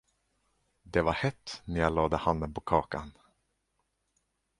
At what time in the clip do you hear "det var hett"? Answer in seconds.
0.83-1.61